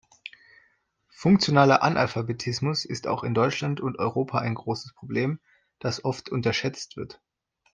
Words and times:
Funktionaler 1.13 1.83
Analphabetismus 1.83 2.85
ist 2.85 3.05
auch 3.05 3.23
in 3.23 3.35
Deutschland 3.35 3.81
und 3.81 3.99
Europa 3.99 4.39
ein 4.39 4.55
großes 4.55 4.93
Problem, 4.95 5.39
das 5.77 6.03
oft 6.03 6.29
unterschätzt 6.31 6.97
wird. 6.97 7.21